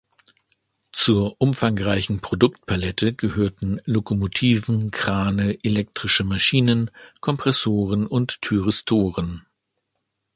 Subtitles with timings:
[0.93, 6.89] Zur umfangreichen Produktpalette gehörten Lokomotiven, Krane, elektrische Maschinen,
[7.19, 9.45] Kompressoren und Thyristoren.